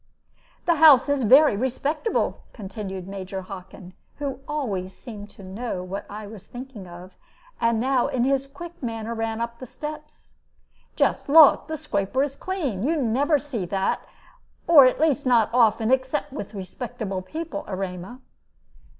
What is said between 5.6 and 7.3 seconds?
what I was thinking of,